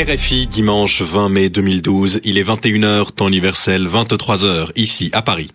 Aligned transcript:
RFI, 0.00 0.46
dimanche 0.46 1.02
20 1.02 1.28
mai 1.28 1.48
2012, 1.50 2.20
il 2.24 2.38
est 2.38 2.42
21h, 2.42 3.12
temps 3.12 3.28
universel, 3.28 3.86
23h, 3.86 4.70
ici 4.74 5.10
à 5.12 5.20
Paris. 5.20 5.50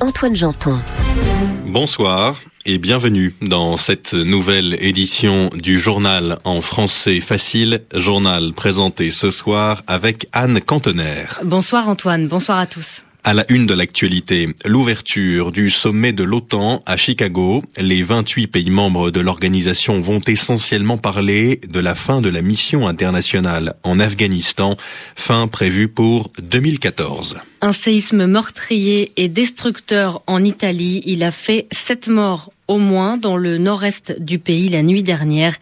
Antoine 0.00 0.36
Janton. 0.36 0.78
Bonsoir 1.64 2.42
et 2.66 2.76
bienvenue 2.76 3.34
dans 3.40 3.78
cette 3.78 4.12
nouvelle 4.12 4.76
édition 4.84 5.48
du 5.54 5.78
journal 5.80 6.38
en 6.44 6.60
français 6.60 7.20
facile, 7.20 7.84
journal 7.94 8.52
présenté 8.52 9.10
ce 9.10 9.30
soir 9.30 9.82
avec 9.86 10.28
Anne 10.34 10.60
Cantener. 10.60 11.24
Bonsoir 11.42 11.88
Antoine, 11.88 12.28
bonsoir 12.28 12.58
à 12.58 12.66
tous. 12.66 13.06
À 13.26 13.32
la 13.32 13.50
une 13.50 13.66
de 13.66 13.72
l'actualité, 13.72 14.48
l'ouverture 14.66 15.50
du 15.50 15.70
sommet 15.70 16.12
de 16.12 16.22
l'OTAN 16.22 16.82
à 16.84 16.98
Chicago. 16.98 17.62
Les 17.78 18.02
28 18.02 18.48
pays 18.48 18.68
membres 18.68 19.10
de 19.10 19.18
l'organisation 19.18 20.02
vont 20.02 20.20
essentiellement 20.26 20.98
parler 20.98 21.58
de 21.66 21.80
la 21.80 21.94
fin 21.94 22.20
de 22.20 22.28
la 22.28 22.42
mission 22.42 22.86
internationale 22.86 23.76
en 23.82 23.98
Afghanistan, 23.98 24.76
fin 25.16 25.48
prévue 25.48 25.88
pour 25.88 26.32
2014. 26.42 27.38
Un 27.62 27.72
séisme 27.72 28.26
meurtrier 28.26 29.12
et 29.16 29.28
destructeur 29.28 30.22
en 30.26 30.44
Italie. 30.44 31.02
Il 31.06 31.22
a 31.22 31.30
fait 31.30 31.66
sept 31.72 32.08
morts 32.08 32.52
au 32.68 32.78
moins 32.78 33.16
dans 33.16 33.36
le 33.36 33.58
nord-est 33.58 34.20
du 34.20 34.38
pays 34.38 34.68
la 34.68 34.82
nuit 34.82 35.02
dernière. 35.02 35.56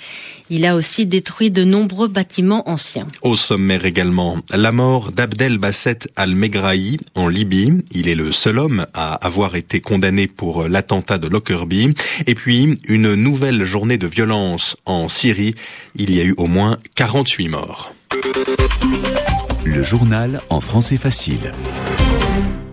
Il 0.50 0.66
a 0.66 0.76
aussi 0.76 1.06
détruit 1.06 1.50
de 1.50 1.64
nombreux 1.64 2.08
bâtiments 2.08 2.68
anciens. 2.68 3.06
Au 3.22 3.36
sommaire 3.36 3.84
également, 3.84 4.38
la 4.50 4.72
mort 4.72 5.12
d'Abdel 5.12 5.58
Basset 5.58 6.00
al-Megrahi 6.16 6.98
en 7.14 7.28
Libye. 7.28 7.82
Il 7.92 8.08
est 8.08 8.14
le 8.14 8.32
seul 8.32 8.58
homme 8.58 8.86
à 8.94 9.14
avoir 9.14 9.56
été 9.56 9.80
condamné 9.80 10.26
pour 10.26 10.68
l'attentat 10.68 11.18
de 11.18 11.28
Lockerbie. 11.28 11.94
Et 12.26 12.34
puis, 12.34 12.78
une 12.86 13.14
nouvelle 13.14 13.64
journée 13.64 13.98
de 13.98 14.06
violence 14.06 14.76
en 14.84 15.08
Syrie. 15.08 15.54
Il 15.96 16.14
y 16.14 16.20
a 16.20 16.24
eu 16.24 16.34
au 16.36 16.46
moins 16.46 16.78
48 16.96 17.48
morts. 17.48 17.94
Le 19.64 19.82
journal 19.82 20.40
en 20.50 20.60
français 20.60 20.96
facile. 20.96 21.52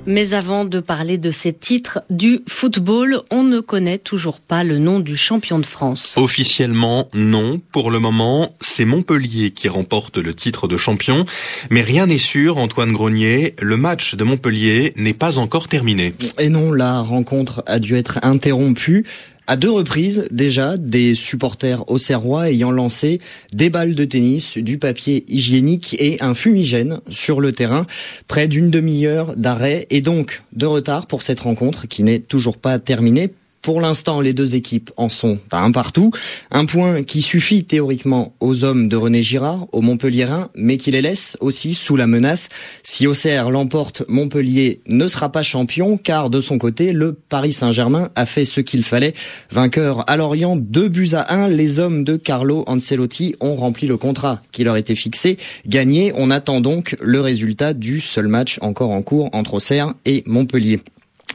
Mais 0.10 0.34
avant 0.34 0.66
de 0.66 0.80
parler 0.80 1.20
de 1.20 1.30
ces 1.30 1.54
titres 1.54 2.00
du 2.10 2.42
football, 2.48 3.22
on 3.30 3.44
ne 3.44 3.60
connaît 3.60 4.00
toujours 4.00 4.40
pas 4.40 4.64
le 4.64 4.80
nom 4.80 5.00
du 5.00 5.16
champion 5.16 5.60
de 5.60 5.68
France. 5.68 6.16
Officiellement, 6.18 7.10
non. 7.14 7.62
Pour 7.72 7.92
le 7.92 8.00
moment, 8.00 8.56
c'est 8.60 8.86
Montpellier 8.86 9.52
qui 9.52 9.70
remporte 9.70 10.18
le 10.18 10.34
titre 10.34 10.68
de 10.68 10.78
champion. 10.78 11.26
Mais 11.70 11.82
rien 11.82 12.08
n'est 12.08 12.18
sûr, 12.18 12.58
Antoine 12.58 12.92
Grenier. 12.92 13.54
Le 13.62 13.78
match 13.78 14.16
de 14.16 14.24
Montpellier 14.24 14.94
n'est 14.96 15.14
pas 15.14 15.38
encore 15.38 15.68
terminé. 15.68 16.16
Et 16.40 16.50
non, 16.50 16.72
la 16.72 17.02
rencontre 17.02 17.62
a 17.68 17.78
dû 17.78 17.96
être 17.96 18.18
interrompue 18.24 19.06
à 19.50 19.56
deux 19.56 19.72
reprises 19.72 20.28
déjà 20.30 20.78
des 20.78 21.16
supporters 21.16 21.90
auxerrois 21.90 22.52
ayant 22.52 22.70
lancé 22.70 23.20
des 23.52 23.72
balles 23.72 23.96
de 23.96 24.06
tennis, 24.06 24.60
du 24.60 24.78
papier 24.78 25.26
hygiénique 25.28 25.96
et 26.00 26.18
un 26.22 26.36
fumigène 26.36 27.00
sur 27.10 27.42
le 27.42 27.52
terrain. 27.52 27.88
Près 28.28 28.48
d'une 28.48 28.70
demi-heure 28.70 29.36
d'arrêt 29.36 29.88
et 29.90 30.02
donc 30.02 30.44
de 30.54 30.68
retard 30.68 31.08
pour 31.08 31.24
cette 31.24 31.40
rencontre 31.40 31.88
qui 31.88 32.04
n'est 32.04 32.20
toujours 32.20 32.58
pas 32.58 32.78
terminée 32.78 33.32
pour 33.62 33.82
l'instant, 33.82 34.22
les 34.22 34.34
deux 34.34 34.56
équipes 34.56 34.92
en 34.96 35.10
sont 35.10 35.38
à 35.52 35.62
un 35.62 35.72
partout. 35.72 36.12
Un 36.50 36.66
point 36.66 37.04
qui 37.04 37.22
suffit 37.22 37.66
théoriquement 37.66 38.34
aux 38.40 38.64
hommes 38.64 38.88
de 38.88 38.96
René 38.96 39.22
Girard, 39.22 39.68
aux 39.74 39.82
Montpellierin, 39.82 40.50
mais 40.56 40.78
qui 40.78 40.92
les 40.92 41.02
laisse 41.02 41.36
aussi 41.42 41.74
sous 41.74 41.98
la 41.98 42.08
menace. 42.08 42.48
Si 42.84 43.06
Auxerre 43.06 43.50
l'emporte, 43.50 44.04
Montpellier 44.08 44.82
ne 44.88 45.08
sera 45.08 45.32
pas 45.32 45.44
champion, 45.44 45.98
car 45.98 46.30
de 46.30 46.40
son 46.40 46.58
côté, 46.58 46.94
le 46.94 47.14
Paris 47.14 47.52
Saint-Germain 47.52 48.10
a 48.16 48.26
fait 48.26 48.46
ce 48.46 48.62
qu'il 48.62 48.84
fallait. 48.84 49.14
Vainqueur 49.52 50.10
à 50.10 50.16
Lorient, 50.16 50.56
deux 50.56 50.88
buts 50.88 51.10
à 51.14 51.34
un, 51.34 51.50
les 51.50 51.80
hommes 51.80 52.04
de 52.04 52.16
Carlo 52.16 52.64
Ancelotti 52.68 53.36
ont 53.42 53.56
rempli 53.56 53.88
le 53.88 53.98
contrat 53.98 54.42
qui 54.52 54.64
leur 54.64 54.78
était 54.78 54.96
fixé. 54.96 55.38
Gagné, 55.68 56.14
on 56.16 56.32
attend 56.32 56.62
donc 56.62 56.96
le 57.02 57.20
résultat 57.20 57.74
du 57.74 58.00
seul 58.00 58.28
match 58.28 58.58
encore 58.62 58.92
en 58.92 59.02
cours 59.02 59.30
entre 59.34 59.56
Auxerre 59.56 59.94
et 60.06 60.24
Montpellier. 60.26 60.80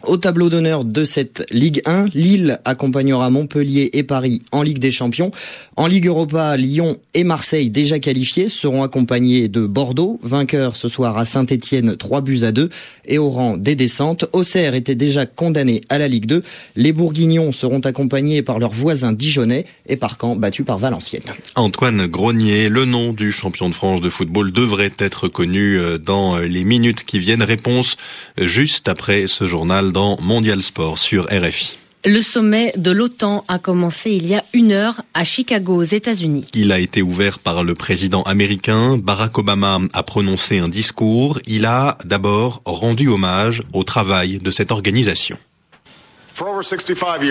Au 0.06 0.18
tableau 0.18 0.50
d'honneur 0.50 0.84
de 0.84 1.02
cette 1.02 1.46
Ligue 1.50 1.80
1, 1.86 2.06
Lille 2.14 2.60
accompagnera 2.66 3.30
Montpellier 3.30 3.88
et 3.94 4.02
Paris 4.02 4.42
en 4.52 4.62
Ligue 4.62 4.78
des 4.78 4.90
Champions. 4.90 5.30
En 5.76 5.86
Ligue 5.86 6.06
Europa, 6.06 6.56
Lyon 6.58 6.98
et 7.14 7.24
Marseille, 7.24 7.70
déjà 7.70 7.98
qualifiés, 7.98 8.48
seront 8.48 8.82
accompagnés 8.82 9.48
de 9.48 9.66
Bordeaux, 9.66 10.20
vainqueur 10.22 10.76
ce 10.76 10.88
soir 10.88 11.16
à 11.16 11.24
Saint-Etienne, 11.24 11.96
3 11.96 12.20
buts 12.20 12.40
à 12.42 12.52
2. 12.52 12.68
Et 13.06 13.16
au 13.16 13.30
rang 13.30 13.56
des 13.56 13.76
descentes, 13.76 14.26
Auxerre 14.32 14.74
était 14.74 14.94
déjà 14.94 15.24
condamné 15.24 15.80
à 15.88 15.96
la 15.96 16.06
Ligue 16.06 16.26
2. 16.26 16.42
Les 16.76 16.92
Bourguignons 16.92 17.52
seront 17.52 17.80
accompagnés 17.80 18.42
par 18.42 18.58
leurs 18.58 18.72
voisins 18.72 19.12
dijonnais 19.12 19.64
et 19.86 19.96
par 19.96 20.18
Caen, 20.20 20.36
battus 20.36 20.66
par 20.66 20.78
Valenciennes. 20.78 21.22
Antoine 21.54 22.06
Grenier, 22.06 22.68
le 22.68 22.84
nom 22.84 23.14
du 23.14 23.32
champion 23.32 23.70
de 23.70 23.74
France 23.74 24.02
de 24.02 24.10
football 24.10 24.52
devrait 24.52 24.92
être 24.98 25.28
connu 25.28 25.78
euh, 25.78 25.96
dans 25.96 26.38
les 26.38 26.64
minutes 26.64 27.04
qui 27.04 27.18
viennent. 27.18 27.42
Réponse 27.42 27.96
juste 28.38 28.88
après 28.88 29.26
ce 29.28 29.46
journal 29.46 29.93
dans 29.94 30.16
Mondial 30.20 30.60
Sport 30.60 30.98
sur 30.98 31.26
RFI. 31.26 31.78
Le 32.04 32.20
sommet 32.20 32.74
de 32.76 32.90
l'OTAN 32.90 33.44
a 33.46 33.60
commencé 33.60 34.10
il 34.10 34.26
y 34.26 34.34
a 34.34 34.44
une 34.52 34.72
heure 34.72 35.02
à 35.14 35.22
Chicago, 35.22 35.76
aux 35.76 35.82
États-Unis. 35.84 36.44
Il 36.52 36.72
a 36.72 36.80
été 36.80 37.00
ouvert 37.00 37.38
par 37.38 37.62
le 37.62 37.74
président 37.74 38.22
américain. 38.24 38.98
Barack 38.98 39.38
Obama 39.38 39.78
a 39.92 40.02
prononcé 40.02 40.58
un 40.58 40.68
discours. 40.68 41.38
Il 41.46 41.64
a 41.64 41.96
d'abord 42.04 42.60
rendu 42.66 43.08
hommage 43.08 43.62
au 43.72 43.84
travail 43.84 44.38
de 44.38 44.50
cette 44.50 44.72
organisation. 44.72 45.38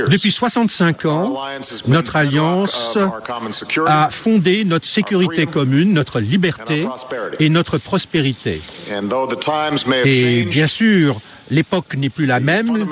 Depuis 0.10 0.32
65 0.32 1.06
ans, 1.06 1.38
notre 1.88 2.16
alliance 2.16 2.98
a 3.86 4.10
fondé 4.10 4.64
notre 4.64 4.86
sécurité 4.86 5.46
commune, 5.46 5.92
notre 5.92 6.22
liberté 6.22 6.88
et 7.40 7.50
notre 7.50 7.78
prospérité. 7.78 8.62
Et 10.06 10.44
bien 10.46 10.68
sûr, 10.68 11.20
L'époque 11.54 11.96
n'est 11.96 12.10
plus 12.10 12.26
la 12.26 12.40
même, 12.40 12.88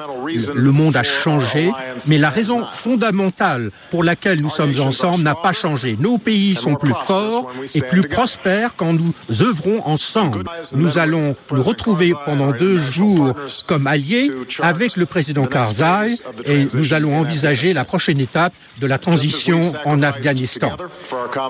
le 0.54 0.72
monde 0.72 0.96
a 0.96 1.02
changé, 1.02 1.72
mais 2.08 2.20
la 2.20 2.30
raison 2.30 2.64
fondamentale 2.72 3.72
pour 3.90 4.04
laquelle 4.04 4.40
nous 4.40 4.52
sommes 4.52 4.80
ensemble 4.80 5.24
n'a 5.24 5.34
pas 5.34 5.52
changé. 5.52 5.98
Nos 6.00 6.20
pays 6.20 6.54
sont 6.54 6.76
plus 6.76 6.94
forts 6.94 7.52
et 7.74 7.82
plus 7.82 8.04
prospères 8.04 8.76
quand 8.76 8.94
nous 8.94 9.14
œuvrons 9.42 9.82
ensemble. 9.88 10.44
Nous 10.76 11.00
allons 11.00 11.36
nous 11.52 11.64
retrouver 11.64 12.14
pendant 12.24 12.52
deux 12.52 12.78
jours 12.78 13.34
comme 13.66 13.88
alliés 13.88 14.30
avec 14.62 14.96
le 14.96 15.08
président 15.08 15.46
Karzai 15.46 16.14
et 16.46 16.68
nous 16.76 16.94
allons 16.94 17.18
envisager 17.18 17.74
la 17.74 17.84
prochaine 17.84 18.20
étape 18.20 18.54
de 18.80 18.86
la 18.86 19.00
transition 19.00 19.60
en 19.86 20.04
Afghanistan. 20.04 20.78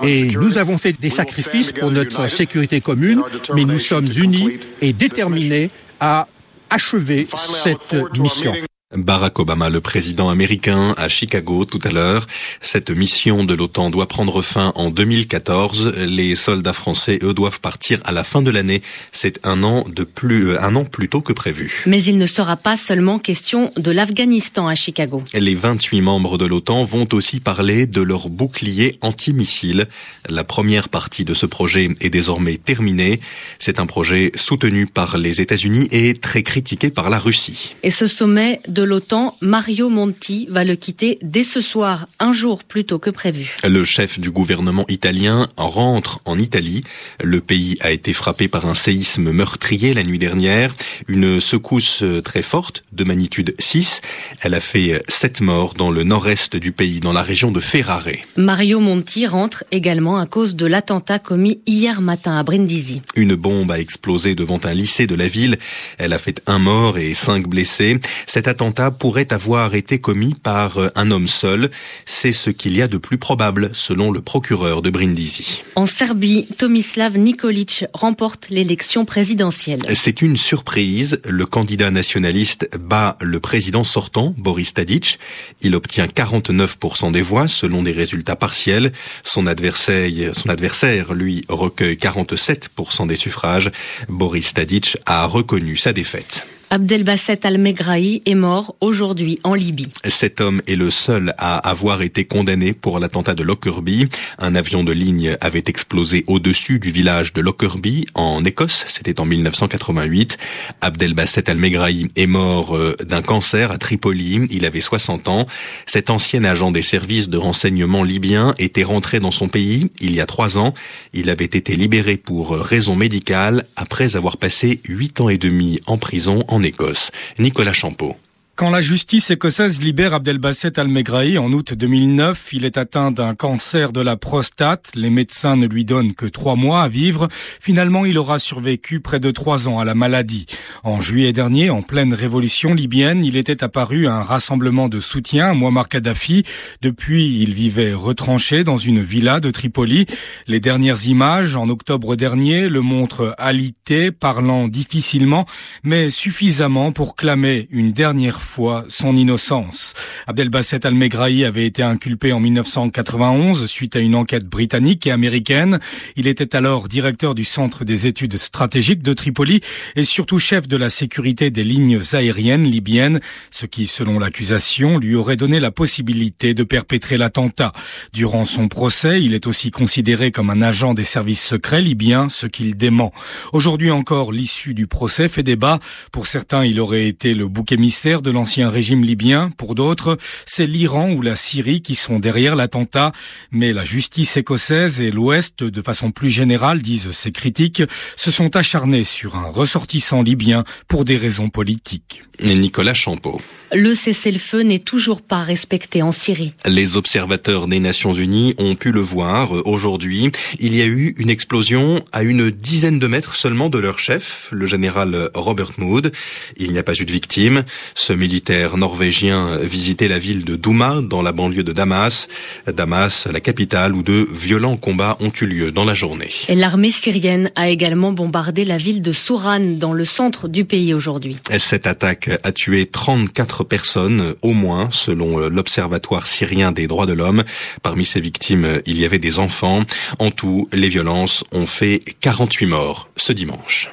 Et 0.02 0.30
nous 0.30 0.56
avons 0.56 0.78
fait 0.78 0.98
des 0.98 1.10
sacrifices 1.10 1.72
pour 1.72 1.90
notre 1.90 2.28
sécurité 2.28 2.80
commune, 2.80 3.22
mais 3.54 3.66
nous 3.66 3.78
sommes 3.78 4.08
unis 4.16 4.60
et 4.80 4.94
déterminés 4.94 5.68
à 6.00 6.26
achever 6.72 7.28
cette 7.34 7.94
mission. 8.18 8.54
Barack 8.94 9.38
Obama, 9.38 9.70
le 9.70 9.80
président 9.80 10.28
américain, 10.28 10.94
à 10.96 11.08
Chicago 11.08 11.64
tout 11.64 11.78
à 11.84 11.90
l'heure. 11.90 12.26
Cette 12.60 12.90
mission 12.90 13.44
de 13.44 13.54
l'OTAN 13.54 13.90
doit 13.90 14.06
prendre 14.06 14.42
fin 14.42 14.72
en 14.74 14.90
2014. 14.90 15.94
Les 16.06 16.36
soldats 16.36 16.72
français, 16.72 17.18
eux, 17.22 17.32
doivent 17.32 17.60
partir 17.60 18.00
à 18.04 18.12
la 18.12 18.24
fin 18.24 18.42
de 18.42 18.50
l'année. 18.50 18.82
C'est 19.12 19.40
un 19.44 19.62
an 19.62 19.84
de 19.88 20.04
plus, 20.04 20.48
euh, 20.48 20.62
un 20.62 20.76
an 20.76 20.84
plus 20.84 21.08
tôt 21.08 21.20
que 21.20 21.32
prévu. 21.32 21.82
Mais 21.86 22.02
il 22.02 22.18
ne 22.18 22.26
sera 22.26 22.56
pas 22.56 22.76
seulement 22.76 23.18
question 23.18 23.72
de 23.76 23.90
l'Afghanistan 23.90 24.68
à 24.68 24.74
Chicago. 24.74 25.22
Les 25.32 25.54
28 25.54 26.00
membres 26.00 26.38
de 26.38 26.46
l'OTAN 26.46 26.84
vont 26.84 27.08
aussi 27.12 27.40
parler 27.40 27.86
de 27.86 28.02
leur 28.02 28.28
bouclier 28.28 28.98
antimissile. 29.00 29.86
La 30.28 30.44
première 30.44 30.88
partie 30.88 31.24
de 31.24 31.34
ce 31.34 31.46
projet 31.46 31.88
est 32.00 32.10
désormais 32.10 32.56
terminée. 32.56 33.20
C'est 33.58 33.80
un 33.80 33.86
projet 33.86 34.32
soutenu 34.34 34.86
par 34.86 35.18
les 35.18 35.40
États-Unis 35.40 35.88
et 35.90 36.14
très 36.14 36.42
critiqué 36.42 36.90
par 36.90 37.10
la 37.10 37.18
Russie. 37.18 37.74
Et 37.82 37.90
ce 37.90 38.06
sommet 38.06 38.60
de 38.68 38.81
de 38.82 38.86
l'OTAN, 38.88 39.36
Mario 39.40 39.88
Monti, 39.88 40.48
va 40.50 40.64
le 40.64 40.74
quitter 40.74 41.20
dès 41.22 41.44
ce 41.44 41.60
soir, 41.60 42.08
un 42.18 42.32
jour 42.32 42.64
plus 42.64 42.84
tôt 42.84 42.98
que 42.98 43.10
prévu. 43.10 43.56
Le 43.62 43.84
chef 43.84 44.18
du 44.18 44.32
gouvernement 44.32 44.84
italien 44.88 45.46
rentre 45.56 46.18
en 46.24 46.36
Italie. 46.36 46.82
Le 47.22 47.40
pays 47.40 47.78
a 47.80 47.92
été 47.92 48.12
frappé 48.12 48.48
par 48.48 48.66
un 48.66 48.74
séisme 48.74 49.30
meurtrier 49.30 49.94
la 49.94 50.02
nuit 50.02 50.18
dernière, 50.18 50.74
une 51.06 51.40
secousse 51.40 52.02
très 52.24 52.42
forte 52.42 52.82
de 52.90 53.04
magnitude 53.04 53.54
6. 53.60 54.00
Elle 54.40 54.54
a 54.54 54.60
fait 54.60 55.04
sept 55.06 55.40
morts 55.40 55.74
dans 55.74 55.92
le 55.92 56.02
nord-est 56.02 56.56
du 56.56 56.72
pays, 56.72 56.98
dans 56.98 57.12
la 57.12 57.22
région 57.22 57.52
de 57.52 57.60
Ferrare. 57.60 58.08
Mario 58.36 58.80
Monti 58.80 59.28
rentre 59.28 59.62
également 59.70 60.18
à 60.18 60.26
cause 60.26 60.56
de 60.56 60.66
l'attentat 60.66 61.20
commis 61.20 61.60
hier 61.66 62.00
matin 62.00 62.36
à 62.36 62.42
Brindisi. 62.42 63.00
Une 63.14 63.36
bombe 63.36 63.70
a 63.70 63.78
explosé 63.78 64.34
devant 64.34 64.58
un 64.64 64.74
lycée 64.74 65.06
de 65.06 65.14
la 65.14 65.28
ville. 65.28 65.56
Elle 65.98 66.12
a 66.12 66.18
fait 66.18 66.42
un 66.48 66.58
mort 66.58 66.98
et 66.98 67.14
cinq 67.14 67.46
blessés. 67.46 68.00
Cet 68.26 68.48
attentat 68.48 68.71
pourrait 68.90 69.32
avoir 69.32 69.74
été 69.74 69.98
commis 69.98 70.34
par 70.34 70.78
un 70.94 71.10
homme 71.10 71.28
seul. 71.28 71.70
C'est 72.06 72.32
ce 72.32 72.50
qu'il 72.50 72.76
y 72.76 72.82
a 72.82 72.88
de 72.88 72.98
plus 72.98 73.18
probable, 73.18 73.70
selon 73.72 74.10
le 74.10 74.20
procureur 74.20 74.82
de 74.82 74.90
Brindisi. 74.90 75.62
En 75.76 75.86
Serbie, 75.86 76.46
Tomislav 76.58 77.16
Nikolic 77.18 77.84
remporte 77.92 78.48
l'élection 78.50 79.04
présidentielle. 79.04 79.80
C'est 79.94 80.22
une 80.22 80.36
surprise. 80.36 81.20
Le 81.24 81.46
candidat 81.46 81.90
nationaliste 81.90 82.68
bat 82.78 83.16
le 83.20 83.40
président 83.40 83.84
sortant, 83.84 84.34
Boris 84.36 84.74
Tadic. 84.74 85.18
Il 85.60 85.74
obtient 85.74 86.06
49% 86.06 87.12
des 87.12 87.22
voix, 87.22 87.48
selon 87.48 87.82
des 87.82 87.92
résultats 87.92 88.36
partiels. 88.36 88.92
Son 89.24 89.46
adversaire, 89.46 90.08
son 90.32 90.48
adversaire, 90.48 91.14
lui, 91.14 91.44
recueille 91.48 91.96
47% 91.96 93.06
des 93.06 93.16
suffrages. 93.16 93.70
Boris 94.08 94.54
Tadic 94.54 94.96
a 95.06 95.26
reconnu 95.26 95.76
sa 95.76 95.92
défaite. 95.92 96.46
Abdelbasset 96.74 97.46
Al-Megrahi 97.46 98.22
est 98.24 98.34
mort 98.34 98.76
aujourd'hui 98.80 99.38
en 99.44 99.52
Libye. 99.52 99.90
Cet 100.06 100.40
homme 100.40 100.62
est 100.66 100.74
le 100.74 100.90
seul 100.90 101.34
à 101.36 101.58
avoir 101.58 102.00
été 102.00 102.24
condamné 102.24 102.72
pour 102.72 102.98
l'attentat 102.98 103.34
de 103.34 103.42
Lockerbie. 103.42 104.08
Un 104.38 104.54
avion 104.54 104.82
de 104.82 104.90
ligne 104.90 105.36
avait 105.42 105.64
explosé 105.66 106.24
au-dessus 106.28 106.78
du 106.78 106.90
village 106.90 107.34
de 107.34 107.42
Lockerbie 107.42 108.06
en 108.14 108.42
Écosse. 108.46 108.86
C'était 108.88 109.20
en 109.20 109.26
1988. 109.26 110.38
Abdelbasset 110.80 111.50
Al-Megrahi 111.50 112.08
est 112.16 112.26
mort 112.26 112.74
euh, 112.74 112.96
d'un 113.04 113.20
cancer 113.20 113.70
à 113.70 113.76
Tripoli. 113.76 114.48
Il 114.50 114.64
avait 114.64 114.80
60 114.80 115.28
ans. 115.28 115.46
Cet 115.84 116.08
ancien 116.08 116.42
agent 116.42 116.72
des 116.72 116.80
services 116.80 117.28
de 117.28 117.36
renseignement 117.36 118.02
libyens 118.02 118.54
était 118.58 118.82
rentré 118.82 119.20
dans 119.20 119.30
son 119.30 119.48
pays 119.48 119.90
il 120.00 120.14
y 120.14 120.22
a 120.22 120.26
trois 120.26 120.56
ans. 120.56 120.72
Il 121.12 121.28
avait 121.28 121.44
été 121.44 121.76
libéré 121.76 122.16
pour 122.16 122.56
raison 122.56 122.96
médicale 122.96 123.66
après 123.76 124.16
avoir 124.16 124.38
passé 124.38 124.80
huit 124.88 125.20
ans 125.20 125.28
et 125.28 125.36
demi 125.36 125.78
en 125.86 125.98
prison 125.98 126.46
en 126.48 126.61
Écosse. 126.64 127.10
Nicolas 127.38 127.72
Champeau. 127.72 128.16
Quand 128.54 128.68
la 128.68 128.82
justice 128.82 129.30
écossaise 129.30 129.80
libère 129.80 130.12
Abdelbasset 130.12 130.78
Al-Megrahi 130.78 131.38
en 131.38 131.50
août 131.52 131.72
2009, 131.72 132.50
il 132.52 132.66
est 132.66 132.76
atteint 132.76 133.10
d'un 133.10 133.34
cancer 133.34 133.92
de 133.92 134.02
la 134.02 134.16
prostate. 134.16 134.92
Les 134.94 135.08
médecins 135.08 135.56
ne 135.56 135.66
lui 135.66 135.86
donnent 135.86 136.14
que 136.14 136.26
trois 136.26 136.54
mois 136.54 136.82
à 136.82 136.88
vivre. 136.88 137.28
Finalement, 137.32 138.04
il 138.04 138.18
aura 138.18 138.38
survécu 138.38 139.00
près 139.00 139.20
de 139.20 139.30
trois 139.30 139.68
ans 139.68 139.78
à 139.78 139.86
la 139.86 139.94
maladie. 139.94 140.44
En 140.84 141.00
juillet 141.00 141.32
dernier, 141.32 141.70
en 141.70 141.80
pleine 141.80 142.12
révolution 142.12 142.74
libyenne, 142.74 143.24
il 143.24 143.38
était 143.38 143.64
apparu 143.64 144.06
à 144.06 144.16
un 144.16 144.22
rassemblement 144.22 144.90
de 144.90 145.00
soutien 145.00 145.52
à 145.52 145.54
Muammar 145.54 145.88
Kadhafi. 145.88 146.44
Depuis, 146.82 147.40
il 147.40 147.54
vivait 147.54 147.94
retranché 147.94 148.64
dans 148.64 148.76
une 148.76 149.02
villa 149.02 149.40
de 149.40 149.50
Tripoli. 149.50 150.04
Les 150.46 150.60
dernières 150.60 151.06
images, 151.06 151.56
en 151.56 151.70
octobre 151.70 152.16
dernier, 152.16 152.68
le 152.68 152.82
montrent 152.82 153.34
alité, 153.38 154.12
parlant 154.12 154.68
difficilement, 154.68 155.46
mais 155.82 156.10
suffisamment 156.10 156.92
pour 156.92 157.16
clamer 157.16 157.66
une 157.70 157.92
dernière 157.92 158.41
son 158.88 159.16
innocence. 159.16 159.94
Abdelbasset 160.26 160.86
Al-Megrahi 160.86 161.44
avait 161.44 161.66
été 161.66 161.82
inculpé 161.82 162.32
en 162.32 162.40
1991 162.40 163.66
suite 163.66 163.96
à 163.96 164.00
une 164.00 164.14
enquête 164.14 164.46
britannique 164.46 165.06
et 165.06 165.10
américaine. 165.10 165.80
Il 166.16 166.26
était 166.26 166.54
alors 166.54 166.88
directeur 166.88 167.34
du 167.34 167.44
Centre 167.44 167.84
des 167.84 168.06
études 168.06 168.36
stratégiques 168.36 169.02
de 169.02 169.12
Tripoli 169.12 169.60
et 169.96 170.04
surtout 170.04 170.38
chef 170.38 170.68
de 170.68 170.76
la 170.76 170.90
sécurité 170.90 171.50
des 171.50 171.64
lignes 171.64 172.00
aériennes 172.12 172.64
libyennes, 172.64 173.20
ce 173.50 173.66
qui, 173.66 173.86
selon 173.86 174.18
l'accusation, 174.18 174.98
lui 174.98 175.14
aurait 175.14 175.36
donné 175.36 175.60
la 175.60 175.70
possibilité 175.70 176.54
de 176.54 176.64
perpétrer 176.64 177.16
l'attentat. 177.16 177.72
Durant 178.12 178.44
son 178.44 178.68
procès, 178.68 179.22
il 179.22 179.34
est 179.34 179.46
aussi 179.46 179.70
considéré 179.70 180.32
comme 180.32 180.50
un 180.50 180.62
agent 180.62 180.94
des 180.94 181.04
services 181.04 181.42
secrets 181.42 181.80
libyens, 181.80 182.28
ce 182.28 182.46
qu'il 182.46 182.76
dément. 182.76 183.12
Aujourd'hui 183.52 183.90
encore, 183.90 184.32
l'issue 184.32 184.74
du 184.74 184.86
procès 184.86 185.28
fait 185.28 185.42
débat. 185.42 185.78
Pour 186.10 186.26
certains, 186.26 186.64
il 186.64 186.80
aurait 186.80 187.06
été 187.06 187.34
le 187.34 187.48
bouc 187.48 187.72
émissaire 187.72 188.22
de 188.22 188.31
l'ancien 188.32 188.70
régime 188.70 189.04
libyen. 189.04 189.50
Pour 189.56 189.74
d'autres, 189.74 190.18
c'est 190.46 190.66
l'Iran 190.66 191.12
ou 191.12 191.22
la 191.22 191.36
Syrie 191.36 191.82
qui 191.82 191.94
sont 191.94 192.18
derrière 192.18 192.56
l'attentat. 192.56 193.12
Mais 193.50 193.72
la 193.72 193.84
justice 193.84 194.36
écossaise 194.36 195.00
et 195.00 195.10
l'Ouest, 195.10 195.62
de 195.62 195.82
façon 195.82 196.10
plus 196.10 196.30
générale, 196.30 196.82
disent 196.82 197.10
ces 197.12 197.32
critiques, 197.32 197.82
se 198.16 198.30
sont 198.30 198.56
acharnés 198.56 199.04
sur 199.04 199.36
un 199.36 199.48
ressortissant 199.48 200.22
libyen 200.22 200.64
pour 200.88 201.04
des 201.04 201.16
raisons 201.16 201.48
politiques. 201.48 202.22
Nicolas 202.42 202.94
Champeau. 202.94 203.40
Le 203.72 203.94
cessez-le-feu 203.94 204.62
n'est 204.62 204.80
toujours 204.80 205.22
pas 205.22 205.42
respecté 205.42 206.02
en 206.02 206.12
Syrie. 206.12 206.52
Les 206.66 206.96
observateurs 206.96 207.68
des 207.68 207.80
Nations 207.80 208.12
Unies 208.12 208.54
ont 208.58 208.74
pu 208.74 208.92
le 208.92 209.00
voir 209.00 209.66
aujourd'hui. 209.66 210.30
Il 210.58 210.76
y 210.76 210.82
a 210.82 210.86
eu 210.86 211.14
une 211.16 211.30
explosion 211.30 212.04
à 212.12 212.22
une 212.22 212.50
dizaine 212.50 212.98
de 212.98 213.06
mètres 213.06 213.34
seulement 213.34 213.70
de 213.70 213.78
leur 213.78 213.98
chef, 213.98 214.48
le 214.52 214.66
général 214.66 215.30
Robert 215.34 215.70
Mood. 215.78 216.12
Il 216.56 216.72
n'y 216.72 216.78
a 216.78 216.82
pas 216.82 216.94
eu 216.94 217.04
de 217.04 217.12
victimes. 217.12 217.64
Ce 217.94 218.12
militaire 218.22 218.76
norvégien 218.76 219.56
visitait 219.56 220.06
la 220.06 220.20
ville 220.20 220.44
de 220.44 220.54
Douma, 220.54 221.00
dans 221.02 221.22
la 221.22 221.32
banlieue 221.32 221.64
de 221.64 221.72
Damas. 221.72 222.28
Damas, 222.72 223.26
la 223.26 223.40
capitale, 223.40 223.96
où 223.96 224.04
de 224.04 224.28
violents 224.32 224.76
combats 224.76 225.16
ont 225.18 225.32
eu 225.40 225.46
lieu 225.46 225.72
dans 225.72 225.84
la 225.84 225.94
journée. 225.94 226.30
L'armée 226.48 226.92
syrienne 226.92 227.50
a 227.56 227.68
également 227.68 228.12
bombardé 228.12 228.64
la 228.64 228.78
ville 228.78 229.02
de 229.02 229.10
Souran, 229.10 229.58
dans 229.58 229.92
le 229.92 230.04
centre 230.04 230.46
du 230.46 230.64
pays 230.64 230.94
aujourd'hui. 230.94 231.36
Cette 231.58 231.88
attaque 231.88 232.30
a 232.44 232.52
tué 232.52 232.86
34 232.86 233.64
personnes, 233.64 234.34
au 234.40 234.52
moins, 234.52 234.88
selon 234.92 235.38
l'Observatoire 235.48 236.28
syrien 236.28 236.70
des 236.70 236.86
droits 236.86 237.06
de 237.06 237.14
l'homme. 237.14 237.42
Parmi 237.82 238.04
ces 238.04 238.20
victimes, 238.20 238.80
il 238.86 239.00
y 239.00 239.04
avait 239.04 239.18
des 239.18 239.40
enfants. 239.40 239.82
En 240.20 240.30
tout, 240.30 240.68
les 240.72 240.88
violences 240.88 241.42
ont 241.50 241.66
fait 241.66 242.04
48 242.20 242.66
morts 242.66 243.08
ce 243.16 243.32
dimanche. 243.32 243.90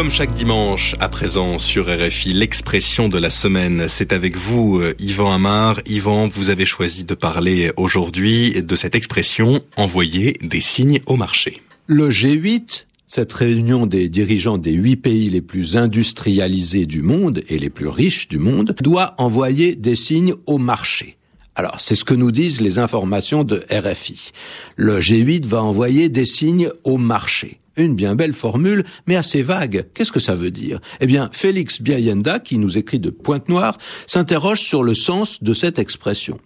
Comme 0.00 0.10
chaque 0.10 0.32
dimanche, 0.32 0.94
à 0.98 1.10
présent 1.10 1.58
sur 1.58 1.84
RFI, 1.84 2.32
l'expression 2.32 3.10
de 3.10 3.18
la 3.18 3.28
semaine, 3.28 3.84
c'est 3.86 4.14
avec 4.14 4.34
vous, 4.34 4.80
Yvan 4.98 5.30
Amar. 5.30 5.78
Yvan, 5.84 6.26
vous 6.26 6.48
avez 6.48 6.64
choisi 6.64 7.04
de 7.04 7.12
parler 7.12 7.70
aujourd'hui 7.76 8.62
de 8.62 8.76
cette 8.76 8.94
expression 8.94 9.60
envoyer 9.76 10.32
des 10.40 10.60
signes 10.60 11.00
au 11.04 11.16
marché. 11.16 11.60
Le 11.86 12.08
G8 12.08 12.86
cette 13.06 13.32
réunion 13.34 13.86
des 13.86 14.08
dirigeants 14.08 14.56
des 14.56 14.72
huit 14.72 14.96
pays 14.96 15.28
les 15.28 15.42
plus 15.42 15.76
industrialisés 15.76 16.86
du 16.86 17.02
monde 17.02 17.42
et 17.48 17.58
les 17.58 17.68
plus 17.68 17.88
riches 17.88 18.26
du 18.28 18.38
monde 18.38 18.74
doit 18.80 19.14
envoyer 19.18 19.74
des 19.74 19.96
signes 19.96 20.32
au 20.46 20.56
marché. 20.56 21.18
Alors, 21.60 21.78
c'est 21.78 21.94
ce 21.94 22.06
que 22.06 22.14
nous 22.14 22.30
disent 22.30 22.62
les 22.62 22.78
informations 22.78 23.44
de 23.44 23.66
RFI. 23.70 24.30
Le 24.76 24.98
G8 24.98 25.44
va 25.44 25.62
envoyer 25.62 26.08
des 26.08 26.24
signes 26.24 26.70
au 26.84 26.96
marché. 26.96 27.60
Une 27.76 27.94
bien 27.94 28.14
belle 28.14 28.32
formule, 28.32 28.82
mais 29.06 29.14
assez 29.14 29.42
vague. 29.42 29.84
Qu'est-ce 29.92 30.10
que 30.10 30.20
ça 30.20 30.34
veut 30.34 30.50
dire? 30.50 30.80
Eh 31.00 31.06
bien, 31.06 31.28
Félix 31.34 31.82
Biayenda, 31.82 32.38
qui 32.38 32.56
nous 32.56 32.78
écrit 32.78 32.98
de 32.98 33.10
Pointe-Noire, 33.10 33.76
s'interroge 34.06 34.60
sur 34.60 34.82
le 34.82 34.94
sens 34.94 35.42
de 35.42 35.52
cette 35.52 35.78
expression. 35.78 36.40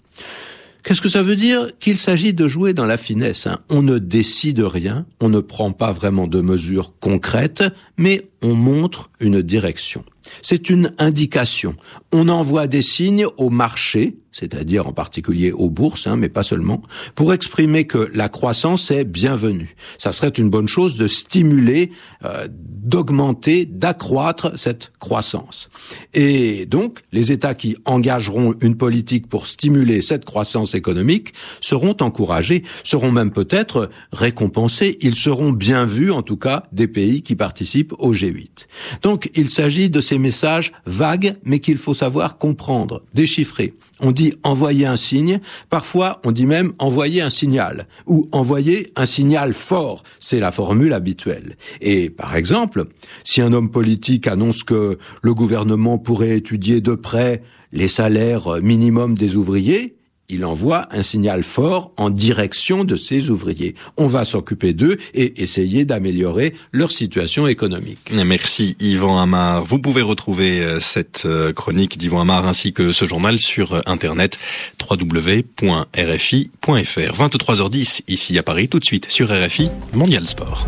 Qu'est-ce 0.83 1.01
que 1.01 1.09
ça 1.09 1.23
veut 1.23 1.37
dire? 1.37 1.69
Qu'il 1.79 1.97
s'agit 1.97 2.35
de 2.35 2.49
jouer 2.49 2.73
dans 2.73 2.85
la 2.85 2.97
finesse. 2.97 3.47
Hein. 3.47 3.61
On 3.71 3.83
ne 3.83 3.99
décide 3.99 4.59
rien, 4.59 5.07
on 5.21 5.29
ne 5.29 5.39
prend 5.39 5.71
pas 5.71 5.93
vraiment 5.93 6.27
de 6.27 6.41
mesures 6.41 6.93
concrètes, 6.99 7.63
mais 7.97 8.23
on 8.43 8.55
montre 8.55 9.11
une 9.21 9.43
direction. 9.43 10.05
C'est 10.43 10.71
une 10.71 10.93
indication. 10.99 11.75
On 12.13 12.29
envoie 12.29 12.67
des 12.67 12.83
signes 12.83 13.27
au 13.37 13.51
marché, 13.51 14.17
c'est-à-dire 14.35 14.87
en 14.87 14.93
particulier 14.93 15.53
aux 15.53 15.71
bourses, 15.71 16.07
hein, 16.07 16.17
mais 16.17 16.29
pas 16.29 16.43
seulement, 16.43 16.83
pour 17.15 17.33
exprimer 17.33 17.87
que 17.87 18.11
la 18.13 18.29
croissance 18.29 18.91
est 18.91 19.05
bienvenue. 19.05 19.77
Ça 19.99 20.13
serait 20.13 20.29
une 20.29 20.51
bonne 20.51 20.67
chose 20.67 20.97
de 20.97 21.07
stimuler, 21.07 21.93
euh, 22.25 22.49
d'augmenter, 22.51 23.65
d'accroître 23.65 24.59
cette 24.59 24.93
croissance. 24.99 25.69
Et 26.15 26.67
donc, 26.67 27.01
les 27.13 27.31
États 27.31 27.55
qui 27.55 27.77
engageront 27.85 28.55
une 28.61 28.77
politique 28.77 29.29
pour 29.29 29.47
stimuler 29.47 30.03
cette 30.03 30.25
croissance 30.25 30.75
économique 30.75 31.33
seront 31.61 31.97
encouragés, 32.01 32.65
seront 32.83 33.13
même 33.13 33.31
peut-être 33.31 33.89
récompensés. 34.13 34.99
Ils 35.01 35.15
seront 35.15 35.53
bien 35.53 35.85
vus, 35.85 36.11
en 36.11 36.23
tout 36.23 36.37
cas, 36.37 36.65
des 36.73 36.89
pays 36.89 37.23
qui 37.23 37.37
participent 37.37 37.95
au 37.99 38.13
G8. 38.13 38.67
Donc, 39.03 39.31
il 39.35 39.49
s'agit 39.49 39.91
de 39.91 40.01
ces 40.01 40.14
messages 40.19 40.73
vagues, 40.87 41.37
mais 41.45 41.61
qu'il 41.61 41.79
faut 41.79 41.95
savoir 41.95 42.39
comprendre, 42.39 43.03
déchiffrer. 43.15 43.75
On 44.01 44.13
dit 44.13 44.35
envoyer 44.43 44.87
un 44.87 44.97
signe, 44.97 45.41
parfois 45.71 46.21
on 46.25 46.33
dit 46.33 46.47
même 46.47 46.73
envoyer 46.79 47.23
un 47.23 47.31
signal, 47.31 47.87
ou 48.07 48.29
envoyer 48.33 48.93
un 48.97 49.07
signal 49.07 49.55
fort, 49.55 50.03
c'est 50.21 50.41
la 50.41 50.53
formule 50.53 50.93
habituelle. 50.93 51.57
Et 51.81 52.11
par 52.11 52.37
exemple, 52.37 52.87
si 53.23 53.41
un 53.41 53.53
homme 53.53 53.71
politique 53.71 54.27
annonce 54.27 54.65
que 54.65 54.99
le 55.23 55.35
gouvernement 55.35 55.99
pourrait 55.99 56.37
étudier 56.37 56.81
de 56.81 56.95
près 56.95 57.43
les 57.73 57.89
salaires 57.89 58.61
minimums 58.63 59.17
des 59.17 59.37
ouvriers, 59.37 59.97
il 60.35 60.45
envoie 60.45 60.89
un 60.91 61.03
signal 61.03 61.43
fort 61.43 61.93
en 61.97 62.11
direction 62.11 62.85
de 62.85 62.97
ses 62.97 63.31
ouvriers. 63.31 63.75
On 63.97 64.07
va 64.07 64.25
s'occuper 64.25 64.73
d'eux 64.73 64.99
et 65.15 65.43
essayer 65.43 65.85
d'améliorer 65.85 66.55
leur 66.73 66.91
situation 66.91 67.47
économique. 67.47 68.13
Merci 68.13 68.77
Yvan 68.81 69.19
Amar. 69.21 69.65
Vous 69.65 69.79
pouvez 69.79 70.03
retrouver 70.03 70.61
euh, 70.61 70.81
cette 70.81 71.23
euh, 71.25 71.53
chronique 71.53 71.99
d'Yvan 71.99 72.23
Amar 72.23 72.47
ainsi 72.47 72.73
que 72.73 72.93
ce 72.93 73.07
journal 73.07 73.39
sur 73.39 73.75
euh, 73.75 73.81
internet 73.87 74.39
www.rfi.fr. 74.81 75.63
23h10 76.69 78.01
ici 78.09 78.39
à 78.39 78.43
Paris, 78.43 78.69
tout 78.69 78.81
de 78.81 78.85
suite 78.85 79.11
sur 79.11 79.29
RFI 79.29 79.71
Mondial 79.93 80.27
Sport. 80.27 80.67